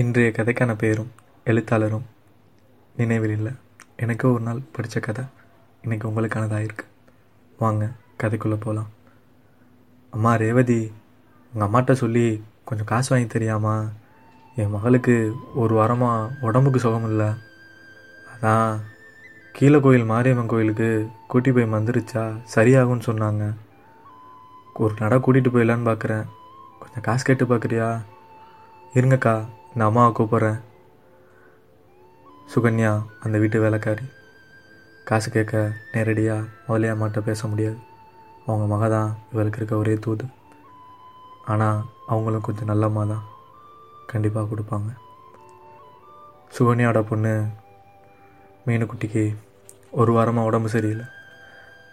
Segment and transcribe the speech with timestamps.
[0.00, 1.08] இன்றைய கதைக்கான பெயரும்
[1.50, 2.04] எழுத்தாளரும்
[2.96, 3.52] நினைவில் இல்லை.
[4.02, 5.24] எனக்கு ஒரு நாள் படித்த கதை.
[5.84, 6.90] இன்றைக்கி உங்களுக்கானதாக இருக்குது
[7.62, 7.88] வாங்க
[8.22, 8.90] கதைக்குள்ளே போகலாம்
[10.12, 10.78] அம்மா ரேவதி
[11.52, 12.24] உங்கள் அம்மாட்ட சொல்லி
[12.68, 13.74] கொஞ்சம் காசு வாங்கி தெரியாமா?
[14.60, 15.16] என் மகளுக்கு
[15.64, 17.30] ஒரு வாரமாக உடம்புக்கு சுகம் இல்லை.
[18.32, 18.80] அதான்
[19.58, 20.90] கீழே கோயில் மாரியம்மன் கோயிலுக்கு
[21.32, 22.26] கூட்டி போய் வந்துருச்சா
[22.56, 23.44] சரியாகும்னு சொன்னாங்க.
[24.84, 26.26] ஒரு நட கூட்டிகிட்டு போயிடலான்னு பார்க்குறேன்
[26.82, 27.88] கொஞ்சம் காசு கேட்டு பார்க்குறியா
[28.98, 29.38] இருங்கக்கா
[29.72, 30.60] இந்த அம்மாவை கூப்பிட்றேன்.
[32.54, 34.04] சுகன்யா அந்த வீட்டு வேலைக்காரி.
[35.04, 37.78] காசு கேட்க நேரடியாக முதலே அம்மாட்ட பேச முடியாது.
[38.46, 40.26] அவங்க மக தான் இவளுக்கு இருக்க ஒரே தூது.
[41.44, 43.24] ஆனால் அவங்களும் கொஞ்சம் நல்ல அம்மா தான்.
[44.06, 44.90] கண்டிப்பாக கொடுப்பாங்க.
[46.58, 47.46] சுகன்யாவோட பொண்ணு
[48.66, 49.36] மீனுக்குட்டிக்கு
[49.90, 51.06] ஒரு வாரமாக உடம்பு சரியில்லை.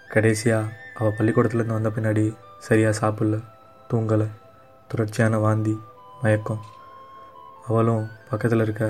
[0.08, 3.44] கடைசியாக அவள் பள்ளிக்கூடத்துலேருந்து வந்த பின்னாடி சரியாக சாப்பிடல
[3.90, 4.28] தூங்கலை.
[4.88, 5.80] தொடர்ச்சியான வாந்தி
[6.22, 6.66] மயக்கம்.
[7.68, 8.86] அவளும் பக்கத்தில் இருக்க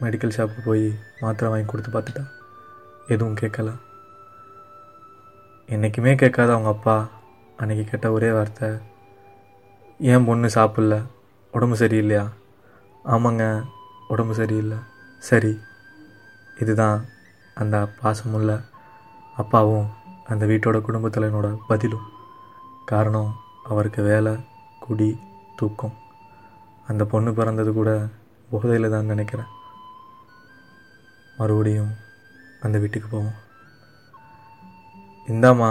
[0.00, 2.28] மெடிக்கல் ஷாப்புக்கு போய் மாத்திரை வாங்கி கொடுத்து பார்த்துட்டா.
[3.08, 3.78] எதுவும் கேட்கல.
[5.66, 7.08] என்றைக்குமே கேட்காத அவங்க அப்பா
[7.56, 8.68] அன்னைக்கு கேட்ட ஒரே வார்த்தை
[9.98, 11.02] ஏன் பொண்ணு சாப்பிடல?
[11.52, 12.28] உடம்பு சரியில்லையா?
[13.04, 13.64] ஆமாங்க
[14.08, 14.76] உடம்பு சரியில்லை.
[15.18, 15.58] சரி.
[16.60, 17.04] இதுதான்
[17.54, 18.64] அந்த பாசமுள்ள
[19.36, 19.88] அப்பாவும்
[20.24, 22.08] அந்த வீட்டோட குடும்பத்தலைவனோட பதிலும்.
[22.86, 24.36] காரணம் அவருக்கு வேலை
[24.80, 25.18] குடி
[25.56, 25.94] தூக்கம்.
[26.86, 28.08] அந்த பொண்ணு பிறந்தது கூட
[28.52, 29.50] போதையில் தான் நினைக்கிறேன்.
[31.38, 31.92] மறுபடியும்
[32.64, 33.38] அந்த வீட்டுக்கு போவோம்.
[35.32, 35.70] இந்தாம்மா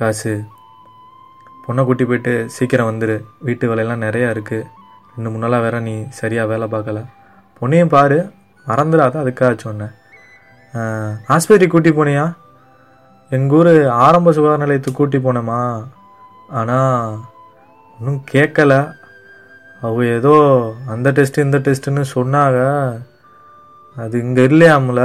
[0.00, 0.34] காசு.
[1.64, 4.70] பொண்ணை கூட்டி போயிட்டு சீக்கிரம் வந்துடு வீட்டு வேலையெல்லாம் நிறையா இருக்குது
[5.12, 7.00] ரெண்டு மூணு நாளாக வேற நீ சரியாக வேலை பார்க்கல.
[7.58, 8.18] பொண்ணையும் பாரு.
[8.68, 9.94] மறந்துடாத அதுக்காக சொன்னேன்.
[11.34, 12.24] ஆஸ்பத்திரி கூட்டி போனியா?
[13.36, 13.72] எங்கள் ஊர்
[14.04, 15.60] ஆரம்ப சுகாதார நிலையத்துக்கு கூட்டி போனேம்மா.
[16.60, 17.18] ஆனால்
[17.96, 18.72] ஒன்றும் கேட்கல.
[19.86, 20.34] அவ ஏதோ
[20.92, 22.60] அந்த டெஸ்ட்டு இந்த டெஸ்ட்டுன்னு சொன்னாங்க.
[23.96, 25.02] அது இங்கே இல்லையாமல?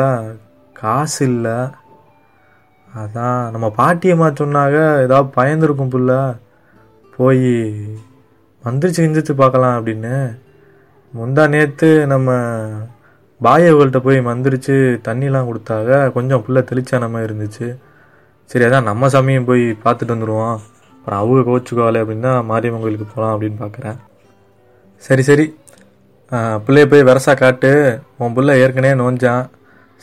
[0.76, 1.58] காசு இல்லை.
[3.02, 6.14] அதான் நம்ம பாட்டியம்மா சொன்னாங்க ஏதாவது பயந்துருக்கும் புள்ள.
[7.18, 7.50] போய்
[8.66, 10.16] மந்திரிச்சு கிஞ்சிச்சு பார்க்கலாம் அப்படின்னு.
[11.14, 12.32] முந்தா நேற்று நம்ம
[13.42, 14.76] பாயவர்கள்ட்ட போய் மந்திரிச்சு
[15.08, 17.68] தண்ணிலாம் கொடுத்தாக கொஞ்சம் புள்ள தெளிச்சானமாக இருந்துச்சு.
[18.50, 20.58] சரி அதான் நம்ம சமயம் போய் பார்த்துட்டு வந்துடுவோம்
[20.98, 24.00] அப்புறம் அவங்க கோச்சுக்கோவாலே அப்படின்னு தான் மாரியம்மன் கோயிலுக்கு போகலாம் அப்படின்னு பார்க்குறேன்.
[25.06, 25.46] சரி சரி.
[26.32, 27.70] பிள்ளைய போய் வெரசா காட்டு.
[28.22, 29.44] உன் புள்ள ஏற்கனவே நோஞ்சான்.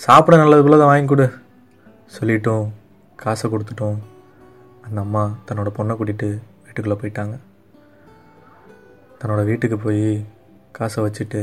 [0.05, 1.27] சாப்பிட நல்லது புள்ள தான் வாங்கி கொடு.
[2.17, 2.67] சொல்லிட்டோம்
[3.23, 3.99] காசை கொடுத்துட்டோம்.
[4.87, 6.29] அந்த அம்மா தன்னோட பொண்ணை கூட்டிகிட்டு
[6.65, 7.37] வீட்டுக்குள்ளே போயிட்டாங்க.
[9.21, 10.25] தன்னோட வீட்டுக்கு போய்
[10.79, 11.41] காசை வச்சுட்டு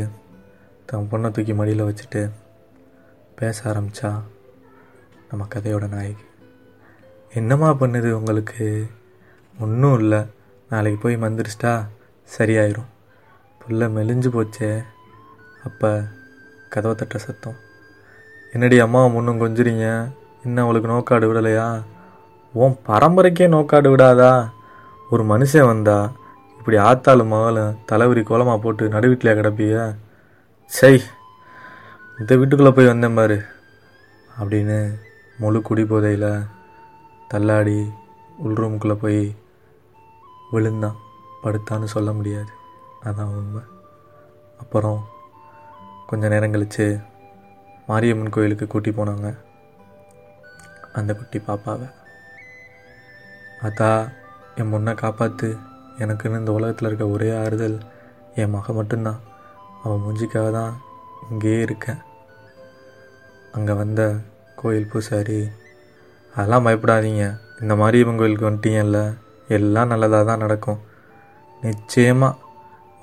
[0.85, 2.21] தன் பொண்ணை தூக்கி மடியில் வச்சுட்டு
[3.35, 4.11] பேச ஆரம்பித்தா
[5.29, 6.25] நம்ம கதையோட நாயகி.
[7.33, 8.67] என்னம்மா பண்ணுது உங்களுக்கு?
[9.59, 10.21] ஒன்றும் இல்லை.
[10.69, 11.73] நாளைக்கு போய் மந்திரிச்சிட்டா
[12.37, 12.89] சரியாயிரும்.
[13.63, 14.83] புள்ள மெலிஞ்சு போச்சே.
[15.63, 16.03] அப்போ
[16.69, 17.55] கதவை தட்ட சத்தம்.
[18.51, 20.11] என்னடி அம்மா முன்னும் கொஞ்சிறீங்க?
[20.43, 21.83] இன்னும் அவளுக்கு நோக்காடு விடலையா?
[22.53, 24.49] உன் பரம்பரைக்கே நோக்காடு விடாதா?
[25.09, 26.11] ஒரு மனுஷன் வந்தா
[26.57, 29.95] இப்படி ஆத்தாலும் மகளும் தலைவரி கோலமாக போட்டு நடு வீட்டில் கிடப்பிய
[30.65, 31.01] சை
[32.19, 33.43] இந்த வீட்டுக்குள்ளே போய் வந்தேன் பாரு
[34.39, 34.77] அப்படின்னு
[35.37, 36.41] முழு குடி போதையில்
[37.27, 37.91] தள்ளாடி
[38.37, 39.35] உள் ரூமுக்குள்ளே போய்
[40.51, 40.95] விழுந்தான்.
[41.43, 42.51] படுத்தான்னு சொல்ல முடியாது.
[43.03, 43.61] அதான் உண்மை.
[44.57, 44.99] அப்புறம்
[46.07, 46.99] கொஞ்சம் நேரம் கழித்து
[47.87, 49.37] மாரியம்மன் கோயிலுக்கு கூட்டி போனாங்க.
[50.93, 51.87] அந்த குட்டி பாப்பாவை.
[53.67, 54.11] அதா
[54.55, 55.57] என் முன்னை காப்பாற்று
[55.97, 57.77] எனக்குன்னு இந்த உலகத்தில் இருக்க ஒரே ஆறுதல்
[58.35, 59.19] என் மக மட்டும்தான்.
[59.83, 60.73] அவன் மூஞ்சிக்காக தான்
[61.29, 62.01] இங்கேயே இருக்கேன்.
[63.51, 64.01] அங்கே வந்த
[64.55, 65.49] கோயில் பூசாரி
[66.35, 67.25] அதெல்லாம் பயப்படாதீங்க.
[67.61, 69.17] இந்த மாரியம்மன் கோயிலுக்கு வந்துட்டீங்கல்ல.
[69.47, 70.79] எல்லாம் நல்லதாக தான் நடக்கும்.
[71.61, 72.42] நிச்சயமாக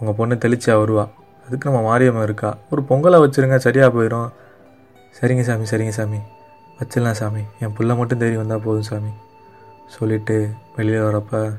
[0.01, 1.05] உங்கள் பொண்ணு தெளிச்சா வருவா.
[1.47, 2.51] அதுக்கு நம்ம மாரியம்மன் இருக்கா.
[2.71, 4.29] ஒரு பொங்கலை வச்சுருங்க சரியாக போயிடும்
[5.19, 6.21] சரிங்க சாமி சரிங்க சாமி.
[6.79, 7.43] வச்சிடலாம் சாமி.
[7.59, 9.11] என் பிள்ளை மட்டும் தேடி வந்தால் போதும் சாமி.
[9.87, 10.37] சொல்லிவிட்டு
[10.77, 11.59] வெளியில் வரப்ப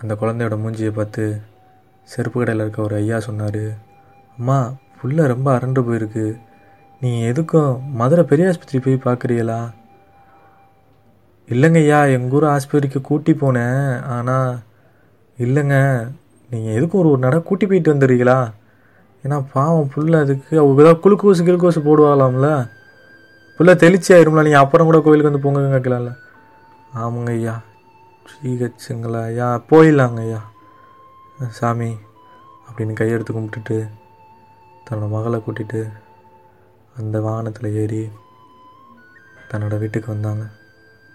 [0.00, 1.24] அந்த குழந்தையோட மூஞ்சியை பார்த்து
[2.08, 3.64] செருப்பு கடையில் இருக்க ஒரு ஐயா சொன்னார்
[4.38, 4.56] அம்மா
[4.98, 6.26] புள்ள ரொம்ப அரண்டு போயிருக்கு.
[7.00, 9.60] நீங்கள் எதுக்கும் மதுரை பெரிய ஆஸ்பத்திரி போய் பார்க்குறீங்களா?
[11.48, 14.02] இல்லைங்க ஐயா எங்கள் ஊர் ஆஸ்பத்திரிக்கு கூட்டி போனேன்.
[14.16, 14.52] ஆனால்
[15.38, 15.76] இல்லைங்க.
[16.52, 18.38] நீங்கள் எதுக்கும் ஒரு ஒரு நடை கூட்டி போயிட்டு வந்துடுறீங்களா
[19.24, 20.52] ஏன்னா பாவம் புள்ள அதுக்கு.
[20.60, 22.48] அவங்க ஏதாவது குளுக்கோசு கிளுக்கோசு போடுவாங்களாம்ல
[23.58, 26.12] புள்ள தெளிச்சி ஆயிரும்ல நீங்கள் அப்புறம் கூட கோயிலுக்கு வந்து பொங்க கேட்கலாம்ல
[27.02, 27.54] ஆமாங்க ஐயா.
[28.30, 30.40] ஸ்ரீகச்சுங்களா ஐயா போயிடலாங்க ஐயா.
[31.58, 31.90] சாமி
[32.66, 33.76] அப்படின்னு கையெடுத்து கும்பிட்டுட்டு
[34.86, 35.80] தன்னோட மகளை கூட்டிகிட்டு
[36.96, 38.02] அந்த வாகனத்தில் ஏறி
[39.50, 40.44] தன்னோட வீட்டுக்கு வந்தாங்க.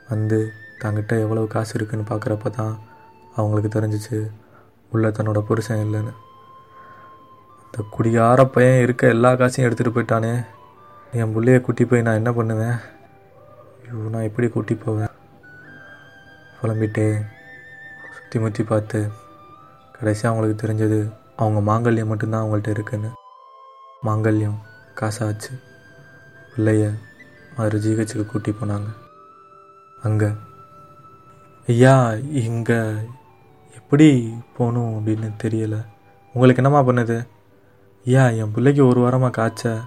[0.10, 0.40] வந்து
[0.81, 2.74] தங்கிட்ட எவ்வளவு காசு இருக்குன்னு பார்க்குறப்ப தான்
[3.36, 4.19] அவங்களுக்கு தெரிஞ்சிச்சு.
[4.92, 6.13] உள்ள தன்னோட புருஷன் இல்லைன்னு.
[7.66, 10.45] இந்த குடிகார பையன் இருக்க எல்லா காசையும் எடுத்துகிட்டு போயிட்டானே.
[11.12, 12.78] என் பிள்ளைய கூட்டி போய் நான் என்ன பண்ணுவேன்?
[13.81, 15.13] ஐயோ நான் எப்படி கூட்டி போவேன்?
[16.62, 17.25] புலம்பிட்டு
[18.16, 19.12] சுற்றி முற்றி பார்த்து
[19.92, 23.10] கடைசியாக அவங்களுக்கு தெரிஞ்சது அவங்க மாங்கல்யம் மட்டும்தான் அவங்கள்ட்ட இருக்குன்னு.
[24.04, 24.57] மாங்கல்யம்
[24.95, 25.54] காசாச்சு.
[26.56, 26.94] பிள்ளைய
[27.57, 28.90] மறு ஜிஹெச்சுக்கு கூட்டி போனாங்க.
[30.04, 30.30] அங்கே.
[31.68, 32.81] ஐயா இங்கே.
[33.77, 35.85] எப்படி போகணும் அப்படின்னு தெரியலை.
[36.33, 37.27] உங்களுக்கு என்னம்மா பண்ணுது?
[38.06, 39.79] ஐயா என் பிள்ளைக்கு ஒரு வாரமாக காய்ச்ச?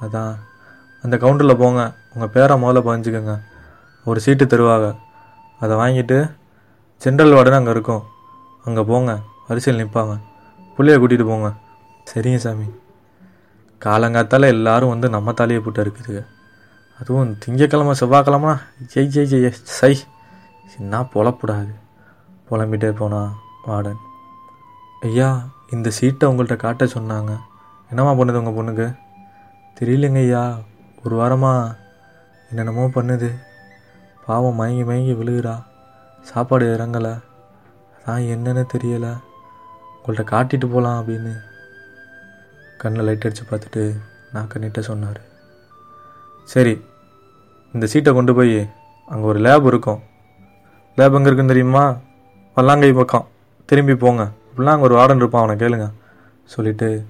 [0.00, 0.36] அதான்.
[1.02, 1.94] அந்த கவுண்டரில் போங்க.
[2.14, 3.40] உங்கள் பேரை முதல்ல பதிஞ்சுக்கோங்க.
[4.04, 4.96] ஒரு சீட்டு தருவாங்க.
[5.60, 6.36] அதை வாங்கிட்டு
[7.04, 8.02] ஜென்ரல் வார்டுன்னு அங்கே இருக்கும்.
[8.64, 9.20] அங்கே போங்க.
[9.48, 10.20] வரிசையில் நிற்பாங்க.
[10.76, 11.52] பிள்ளைய கூட்டிகிட்டு போங்க.
[12.14, 12.64] சரிங்க சாமி.
[13.84, 16.26] காலங்காத்தால் எல்லாரும் வந்து நம்ம தலையை போட்டு இருக்குதுங்க
[17.00, 18.54] அதுவும் திங்கக்கிழமை செவ்வாய்க்கிழமை
[18.94, 19.98] ஜெய் ஜெய் ஜெய் சை.
[20.78, 21.74] என்ன புலப்படாது.
[22.50, 23.32] புலம்பிட்டே போனா
[23.66, 24.00] வார்டன்
[25.00, 27.38] ஐயா இந்த சீட்டை உங்கள்கிட்ட காட்ட சொன்னாங்க.
[27.88, 28.96] என்னம்மா பண்ணுது உங்கள் பொண்ணுக்கு?
[29.80, 30.58] தெரியலங்க ஐயா.
[31.04, 31.76] ஒரு வாரமாக
[32.48, 33.30] என்னென்னமோ பண்ணுது.
[34.26, 35.64] பாவம் மயங்கி மயங்கி விழுகிறா.
[36.22, 37.22] சாப்பாடு இறங்கலை.
[37.96, 39.12] அதான் என்னன்னு தெரியலை.
[39.96, 41.34] உங்கள்கிட்ட காட்டிட்டு போகலாம் அப்படின்னு.
[42.78, 43.96] கண்ணில் லைட் அடித்து பார்த்துட்டு
[44.32, 45.20] நான் கண்ணிட்ட சொன்னார்.
[46.44, 46.84] சரி
[47.72, 48.68] இந்த சீட்டை கொண்டு போய்
[49.06, 50.02] அங்கே ஒரு லேப் இருக்கும்.
[50.96, 51.96] லேப் எங்கே இருக்குன்னு தெரியுமா?
[52.54, 53.28] பல்லாங்கை பக்கம்.
[53.64, 54.22] திரும்பி போங்க.
[54.22, 55.92] அப்படிலாம் அங்கே ஒரு வார்டன் இருப்பான் அவனை கேளுங்க.
[56.44, 57.04] சொல்லிவிட்டு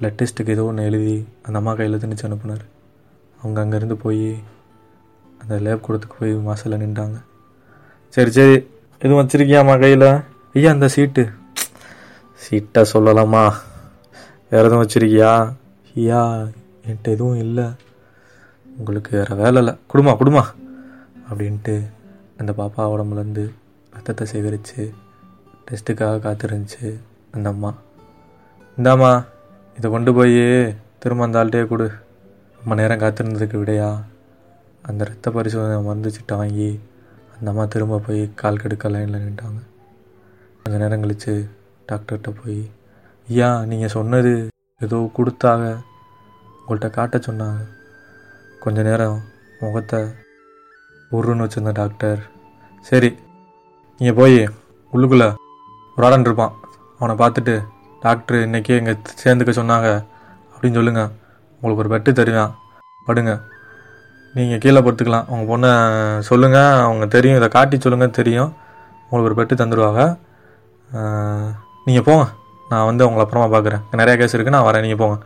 [0.00, 2.64] பிளட் டெஸ்ட்டுக்கு ஏதோ ஒன்று எழுதி அந்த அம்மா கையில் திணிச்சு அனுப்புனார்.
[3.42, 4.42] அவங்க அங்கேருந்து போய்
[5.40, 7.18] அந்த லேப் கூடத்துக்கு போய் வாசலில் நின்றாங்க.
[8.08, 8.68] சரி சரி.
[8.98, 10.20] எதுவும் வச்சிருக்கியாம்மா கையில்?
[10.54, 11.28] ஐயா அந்த சீட்டு.
[12.34, 13.52] சீட்டை சொல்லலாமா?
[14.50, 15.52] வேறு எதுவும் வச்சுருக்கியா?
[15.96, 16.46] ஐயா
[16.86, 17.64] என்கிட்ட எதுவும் இல்லை.
[18.78, 19.78] உங்களுக்கு வேறு வேலை இல்லை.
[19.92, 20.42] குடுமா குடுமா.
[21.30, 21.90] அப்படின்ட்டு
[22.38, 23.50] அந்த பாப்பா உடம்புலேருந்து
[23.94, 24.82] ரத்தத்தை சேகரித்து
[25.66, 26.88] டெஸ்ட்டுக்காக காத்திருந்துச்சு
[27.34, 27.70] அந்த அம்மா.
[28.78, 29.12] இந்தாம்மா
[29.76, 30.40] இதை கொண்டு போய்
[31.02, 31.86] திரும்ப அந்த ஆள்கிட்டே கொடு.
[32.60, 33.90] ரொம்ப நேரம் காத்திருந்ததுக்கு விடையா?
[34.88, 36.70] அந்த ரத்த பரிசோதனை மருந்து சிட்டை வாங்கி
[37.34, 39.60] அந்த அம்மா திரும்ப போய் கால் கெடுக்க லைனில் நின்ட்டாங்க.
[40.62, 41.34] கொஞ்ச நேரம் கழித்து
[41.88, 42.60] டாக்டர்கிட்ட போய்
[43.28, 44.32] ஐயா நீங்கள் சொன்னது
[44.80, 45.62] ஏதோ கொடுத்தாக
[46.60, 47.62] உங்கள்கிட்ட காட்ட சொன்னாங்க.
[48.64, 49.18] கொஞ்ச நேரம்
[49.60, 50.00] முகத்தை
[51.16, 52.20] உருன்னு வச்சுருந்த டாக்டர்
[52.90, 53.10] சரி
[54.00, 54.36] நீங்கள் போய்
[54.92, 55.26] உள்ளுக்குள்ளே
[55.96, 56.52] ஒரு ஆடன் இருப்பான்.
[56.98, 57.54] அவனை பார்த்துட்டு
[58.04, 59.88] டாக்டர் இன்றைக்கி இங்கே சேர்ந்துக்க சொன்னாங்க.
[60.52, 61.10] அப்படின்னு சொல்லுங்கள்
[61.62, 62.52] உங்களுக்கு ஒரு பெட்டு தருவேன்.
[63.08, 63.32] படுங்க.
[64.36, 65.28] நீங்கள் கீழே படுத்துக்கலாம்.
[65.32, 65.72] உங்கள் பொண்ணை
[66.30, 67.38] சொல்லுங்கள் அவங்க தெரியும்.
[67.40, 68.50] இதை காட்டி சொல்லுங்கள் தெரியும்.
[69.10, 70.02] உங்களுக்கு ஒரு பெட்டு தந்துடுவாங்க
[71.86, 72.26] நீங்கள் போங்க.
[72.72, 73.86] நான் வந்து உங்களை அப்புறமா பார்க்குறேன்.
[74.00, 74.84] நிறையா கேஸ் இருக்குது நான் வரேன்.
[74.86, 75.16] நீங்கள் போங்க.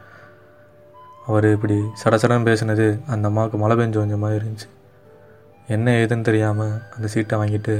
[1.26, 4.70] அவர் இப்படி சட சடன்னு பேசுனது அந்த அம்மாவுக்கு மழை பெஞ்சு கொஞ்சம் மாதிரி இருந்துச்சு.
[5.74, 7.74] என்ன ஏதுன்னு தெரியாமல் அந்த சீட்டை வாங்கிட்டு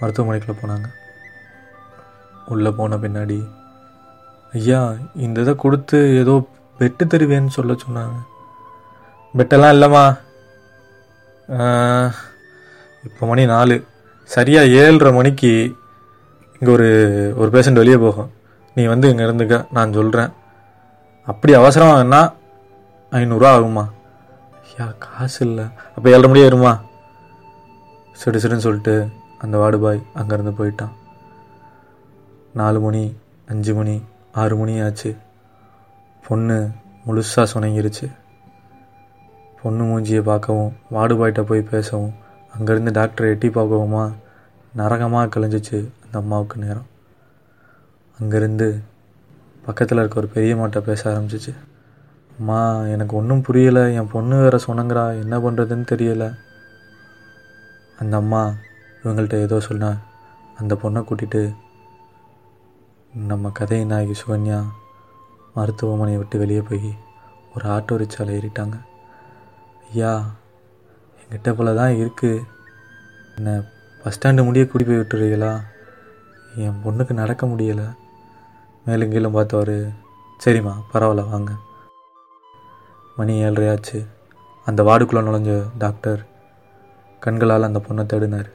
[0.00, 0.88] மருத்துவமனைக்குள்ளே போனாங்க.
[2.52, 3.38] உள்ளே போன பின்னாடி
[4.58, 4.80] ஐயா
[5.24, 6.34] இந்த இதை கொடுத்து ஏதோ
[6.78, 8.16] பெட்டு தருவேன்னு சொல்ல சொன்னாங்க.
[9.38, 10.04] பெட்டெல்லாம் இல்லைம்மா.
[13.06, 13.76] இப்போ மணி நாலு.
[14.34, 15.50] சரியாக ஏழரை மணிக்கு
[16.58, 16.88] இங்கே ஒரு
[17.40, 18.30] ஒரு பேஷண்ட் வெளியே போகும்.
[18.76, 20.32] நீ வந்து இங்கே இருந்துக்க நான் சொல்கிறேன்
[21.32, 22.22] அப்படி அவசரம் வேணா
[23.20, 23.84] ஐநூறுரூவா ஆகுமா
[24.64, 25.66] ஐயா காசு இல்லை.
[25.96, 26.72] அப்போ ஏழரை மணி வருமா
[28.20, 28.96] சிடு சிடுன்னு சொல்லிட்டு
[29.38, 30.94] அந்த வார்டு பாய் அங்கேருந்து போயிட்டான்.
[32.52, 33.02] நாலு மணி
[33.52, 33.96] அஞ்சு மணி
[34.42, 35.10] ஆறு மணி ஆச்சு.
[36.26, 36.56] பொண்ணு
[37.06, 38.06] முழுசாக சுணங்கிருச்சு
[39.60, 42.14] பொண்ணு மூஞ்சியை பார்க்கவும் வார்டு பாய்கிட்ட போய் பேசவும்
[42.54, 44.04] அங்கேருந்து டாக்டரை எட்டி பார்க்கவுமா
[44.76, 46.88] நரகமாக கலைஞ்சிச்சு அந்த அம்மாவுக்கு நேரம்.
[48.18, 48.68] அங்கேருந்து
[49.66, 51.52] பக்கத்தில் இருக்க ஒரு பெரிய மாட்டை பேச ஆரம்பிச்சிச்சு.
[52.38, 52.58] அம்மா
[52.94, 53.84] எனக்கு ஒன்றும் புரியலை.
[53.94, 56.28] என் பொண்ணு வேற சொன்னங்கிறா என்ன பண்ணுறதுன்னு தெரியலை.
[57.98, 58.42] அந்த அம்மா
[59.06, 59.88] இவங்கள்ட்ட ஏதோ சொன்னா
[60.60, 61.42] அந்த பொண்ணை கூட்டிகிட்டு
[63.30, 64.58] நம்ம கதை நாயகி சுகன்யா
[65.56, 66.88] மருத்துவமனையை விட்டு வெளியே போய்
[67.54, 68.76] ஒரு ஆட்டோ ரிக்ஷாவில் ஏறிட்டாங்க.
[69.90, 70.12] ஐயா
[71.20, 72.42] எங்கிட்ட போல தான் இருக்குது
[73.36, 73.54] என்ன
[74.02, 75.52] பஸ் ஸ்டாண்டு முடிய கூட்டி போய் விட்டுறீங்களா?
[76.56, 77.86] என் பொண்ணுக்கு நடக்க முடியலை.
[78.84, 79.76] மேலும் கீழும் பார்த்தவர்
[80.44, 81.52] சரிம்மா பரவாயில்ல வாங்க.
[83.16, 83.98] மணி ஏழரையாச்சு.
[84.66, 86.20] அந்த வார்டுக்குள்ளே நுழைஞ்ச டாக்டர்
[87.20, 88.50] கண்களால் அந்த பொண்ணை தேடினார்.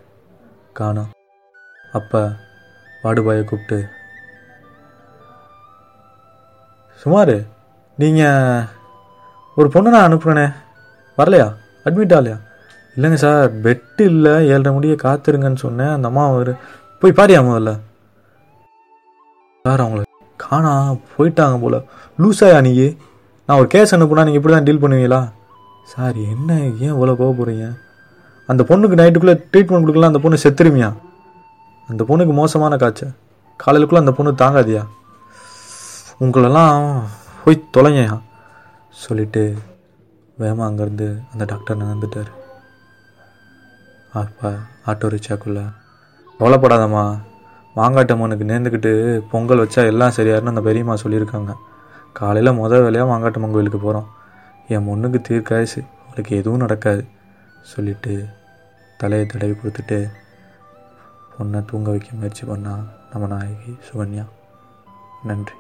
[0.80, 1.12] காணோம்.
[1.98, 2.22] அப்போ
[3.02, 3.80] வார்டு கூப்பிட்டு
[7.02, 7.36] சுமார்
[8.02, 8.66] நீங்கள்
[9.58, 10.46] ஒரு பொண்ணை நான் அனுப்புகிறேனே
[11.20, 11.48] வரலையா?
[11.86, 12.38] அட்மிட் ஆகலையா
[12.96, 14.34] இல்லைங்க சார் பெட்டு இல்லை.
[14.52, 15.94] ஏழரை முடிய காத்துருங்கன்னு சொன்னேன்.
[15.96, 16.52] அந்த அம்மா அவர்
[17.02, 17.72] போய் பாரியா முதல்ல?
[19.66, 20.02] சார் அவங்கள
[20.44, 20.74] காணா.
[21.16, 21.78] போயிட்டாங்க போல.
[22.22, 22.72] லூஸாயா நீ
[23.46, 25.22] நான் ஒரு கேஸ் அனுப்புனா நீங்கள் இப்படி தான் டீல் பண்ணுவீங்களா?
[25.94, 26.50] சார் என்ன?
[26.84, 27.68] ஏன் இவ்வளோ போக போகிறீங்க
[28.50, 30.90] அந்த பொண்ணுக்கு நைட்டுக்குள்ளே ட்ரீட்மெண்ட் கொடுக்கலாம் அந்த பொண்ணு செத்துருமியா
[31.90, 33.14] அந்த பொண்ணுக்கு மோசமான காய்ச்சல்.
[33.60, 34.84] காலையிலுக்குள்ளே அந்த பொண்ணு தாங்காதியா?
[36.24, 36.76] உங்களெல்லாம்
[37.44, 38.16] போய் தொலைங்கயா
[39.04, 39.44] சொல்லிட்டு
[40.38, 42.32] வேகமாக அங்கேருந்து அந்த டாக்டர் நடந்துட்டார்.
[44.22, 44.50] அப்பா
[44.90, 45.64] ஆட்டோ ரிக்ஷாக்குள்ளே
[46.40, 47.04] கவலைப்படாதம்மா
[47.76, 48.92] மாங்காட்டம்மனுக்கு நேர்ந்துக்கிட்டு
[49.32, 51.52] பொங்கல் வச்சா எல்லாம் சரியாருன்னு அந்த பெரியம்மா சொல்லியிருக்காங்க.
[52.20, 54.08] காலையில் முதல் வேலையாக மாங்காட்டம்மன் கோயிலுக்கு போகிறோம்
[54.74, 57.04] என் பொண்ணுக்கு தீர்க்காயசு அவளுக்கு எதுவும் நடக்காது.
[57.62, 58.28] சொல்லிட்டு
[58.98, 60.12] தலையை தடவி கொடுத்துட்டு
[61.38, 64.26] பொண்ணை தூங்க வைக்க முயற்சி பண்ணால் நம்ம நாயகி சுகன்யா.
[65.24, 65.54] நன்றி.